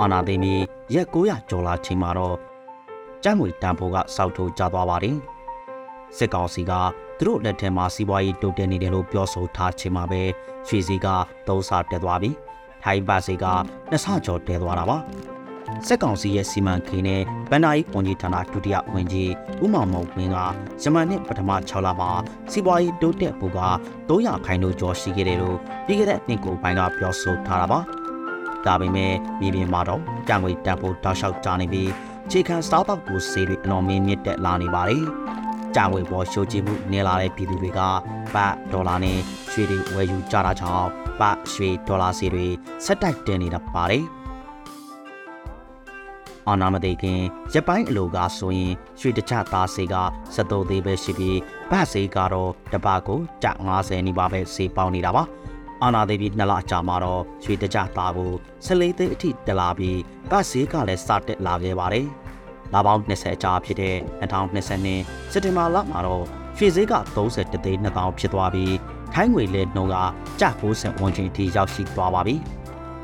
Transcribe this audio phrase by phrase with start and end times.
[0.00, 0.62] အာနာသိမ်းပြီး
[0.94, 2.36] ရက်900ကျော်လာချိန်မှာတော့
[3.22, 5.16] ကျန်းငွေတန်ဖိုးကစောက်ထိုးကျသွားပါတယ်
[6.16, 6.72] စစ်ကောင်စီက
[7.18, 10.22] သူတို့လက်ထက်မှာစီးပွားရေးတိုးတက်နေတယ်လို့ပြောဆိုထားချိန်မှာပဲ
[10.68, 11.06] ရွှေစည်းက
[11.48, 12.34] သုံးဆတက်သွားပြီး
[12.84, 13.44] ထိုင်းဘတ်စီက
[13.90, 14.98] နှစ်ဆကျော်တက်သွားတာပါ
[15.86, 19.30] စက်ကောင်စီရဲ့စီမံကိန်းနဲ့ဗန်နာယီဝန်ကြီးဌာနဒုတိယဝန်ကြီး
[19.62, 20.38] ဦးမောင်မောင်ဝင်းက
[20.82, 22.10] ဇမန်နှစ်ပထမ6လမှာ
[22.50, 23.60] စီးပွားရေးတိုးတက်ဖို့က
[24.08, 27.80] 300ခိုင်နှုန်းကျော်ရှိခဲ့တယ်လို့ပြီးခဲ့တဲ့နှစ်ကိုပိုင်းကပြောဆိုထားတာပါ
[28.68, 31.90] ဒါပေမဲ့မြေပြင်မှာတော့တန်ငွေတက်ဖို့တောက်လျှောက်ကြနေပြီး
[32.30, 35.04] ခြေခံစားတော့ကိုစေးတွေအတော်မင်းမြင့်တက်လာနေပါတယ်
[35.74, 37.80] ကြာငွေပေါ်ရှိုးကြည့်မှုနေလာတဲ့ပြည်သူတွေက
[38.34, 39.18] ဘတ်ဒေါ်လာနဲ့
[39.50, 40.88] ရွှေတွေဝယ်ယူကြတာကြောင့်
[41.20, 42.46] ဘတ်ရွှေဒေါ်လာစီတွေ
[42.84, 44.04] ဆက်တိုက်တင်နေတာပါတယ်
[46.48, 47.20] အာနာမသိခင်
[47.54, 49.96] ရပိုင်းအလိုကဆိုရင်ရွှေတချသားစေက
[50.34, 51.38] 73သေးပဲရှိပြီး
[51.70, 53.48] ဗတ်စေကတော့တပတ်ကိုကျ
[53.78, 55.22] 90နီးပါးပဲစေပေါင်းနေတာပါ
[55.82, 58.32] အာနာသိပြီးနှစ်လကြာမှာတော့ရွှေတကြသားကို
[58.66, 59.98] 14သိန်းအထိတက်လာပြီး
[60.30, 62.06] ဗတ်စေကလည်းစတက်လာခဲ့ပါတယ်
[62.72, 66.24] လာပေါင်း20ကြာဖြစ်တဲ့2020စက်တင်ဘာလမှာတော့
[66.56, 68.74] ရွှေဈေးက30သိန်း2000ဖြစ်သွားပြီး
[69.14, 69.96] ထိုင်းငွေလဲနှုန်းက
[70.40, 72.34] ကျ90ဝန်ကျင်အထိရောက်ရှိသွားပါပြီ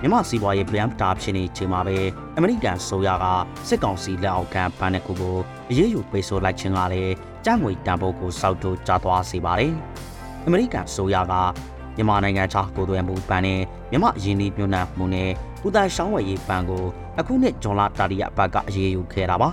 [0.00, 1.96] မြန်မာစီးပွားရေးဗလန်တာဖြစ်နေချိန်မှာပဲ
[2.36, 3.24] အမေရိကန်ဆိုရက
[3.68, 5.36] စစ်ကောင်စီလက်အောက်ကဘဏ်တစ်ခုကို
[5.70, 9.72] အရေးယူပိတ်ဆို့လိုက်ခြင်းကလည်းကျငွေတန်ဖိုးကိုစောက်တိုးကျသွားစေပါတယ်
[10.44, 11.34] အမေရိကန်ဆိုရက
[11.98, 13.60] မြန်မာနိုင်ငံခြားကိုယ်သွယ်မှုဘဏ်နဲ့
[13.90, 15.28] မြန်မာယင်းဒီမြို့နယ်မှုနဲ့
[15.66, 16.84] ဥဒန်ရှောင်းဝယ်ရေးဘဏ်ကို
[17.18, 19.48] အခုနှစ်ဇွန်လတာရီယာဘတ်ကအရေးယူခဲ့တာပါ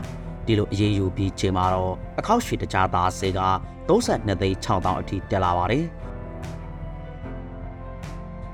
[0.46, 3.42] ဒီလိုအရေးယူပြီးချိန်မှာတော့အခောက်ရွှေတကြားသားစေက
[3.88, 5.86] 32သိန်း6000အထိတက်လာပါတယ်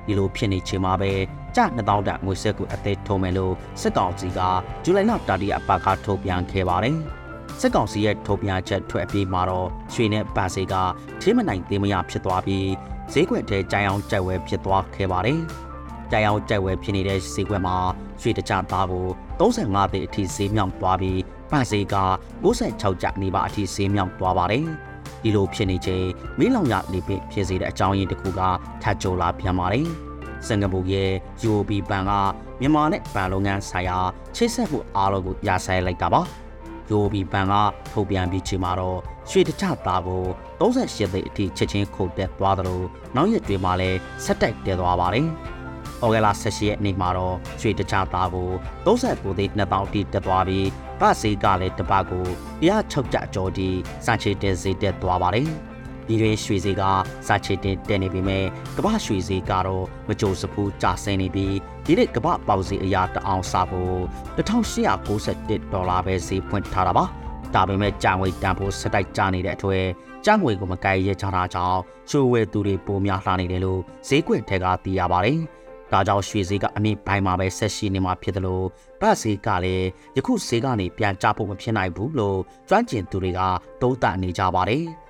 [0.05, 1.11] ဒီလိုဖြစ်နေချိန်မှာပဲ
[1.55, 4.39] ကျ2000တန်ငွေစက်ကိုအသေးထုံးမယ်လို့စစ်ကောင်စီက
[4.83, 7.20] ဇူလိုင်လတာရီယာဘတ်ကထုတ်ပြန်ခဲ့ပါတယ်
[7.60, 10.74] စစ်ကောင်စီရဲ့ထုတ်ပြန်ချက်ထွက်ပြီးမှာတော့ရွှေနဲ့ပန်စေက
[11.22, 12.68] ထင်းမနိုင်သေးမရဖြစ်သွားပြီး
[13.12, 15.40] ဈေးကွက်ထဲကြိုင်အောင်ကြိုက်ဝဲဖြစ်သွားခဲ့ပါတယ်။
[16.12, 17.78] ကြိုင်အောင်ကြိုက်ဝဲဖြစ်နေတဲ့ဈေးကွက်မှာ
[18.22, 19.06] ရွှေတကြသားကို
[19.40, 21.20] 35သိန်းအထိဈေးမြောက်သွားပြီး
[21.52, 21.95] ပန်စေက
[22.44, 24.66] 96ကျနေပါအထိဈေးမြောက်သွားပါတယ်။
[25.23, 26.06] ဒီလိုဖြစ်နေချိန်
[26.40, 28.42] မင်းလောင်ရနေပြီဖြစ်စေတဲ့အကြောင်းရင်းတစ်ခုက
[28.82, 29.88] ထပ်ကြိုလာပြန်ပါတယ်။
[30.48, 31.11] စင်ကာပူရဲ့
[31.50, 32.11] UOB ဘဏ်က
[32.60, 33.98] မြန်မာနဲ့ဗန်လုပ်ငန်းဆိုင်ရာ
[34.36, 36.22] ချိတ်ဆက်မှုအားလုံးကိုရာဆိုင်လိုက်တာပါ။
[36.92, 37.54] UOB ဘဏ်က
[37.92, 40.24] ထုတ်ပြန်ပြီးချိန်မှာတော့ရွှေတချသားကို
[40.62, 42.82] 38သိန်းအထိချက်ချင်းခုတ်တက်သွားသလို
[43.16, 45.28] နောက်ရက်တွေမှာလည်းဆက်တိုက်တက်သွားပါတယ်။
[46.04, 48.50] ဩဂလာ18ရက်နေ့မှာတော့ရွှေတချသားကို
[48.86, 50.68] 39သိန်း2000အထိတက်သွားပြီး
[51.00, 52.26] ဗတ်စေးကလည်းတစ်ပတ်ကို
[52.68, 53.70] 106ကျအကျော်ထိ
[54.06, 55.50] စံချေတင်စေတက်သွားပါတယ်။
[56.11, 56.83] ဒီတွင်ရွှေစေးက
[57.27, 58.45] စာချေတင်တက်နေပေမဲ့
[58.77, 61.55] ကမ္ဘာရွှေစေးကတော့မကြိုစဖူးကျဆင်းနေပြီး
[61.86, 63.98] ဒီနေ့ကမ္ဘာပေါက်စီအရာတအောင်စားဖို့
[64.38, 67.05] 1891ဒေါ်လာပဲဈေးဖွင့်ထားတာပါ။
[67.54, 69.77] ဒါပေမဲ့ကြာငွေတန်ဖိုးစတိုက်ကျနေတဲ့အထွေ
[70.26, 71.80] ကြာငွေကိုမကိုက်ရဲချတာကြောင့်
[72.10, 75.39] ချိုးဝဲသူတွေပိုများလှနေတယ်လို့ဈေးကွက်ထက်ကသိရပါတယ်။
[75.92, 78.66] ဒါကြောင့်ရွှေဈေးကအမြင့်ပိုင်းမှာပဲဆက်ရှိနေမှာဖြစ်တယ်လို့
[79.02, 82.39] ဗတ်ဈေးကလည်းယခုဈေးကနေပြန်ကျဖို့မဖြစ်နိုင်ဘူးလို့
[82.70, 83.39] ကျွမ်းကျင်သူတွေက
[83.82, 84.86] သုံးသပ်နေကြပါတယ်။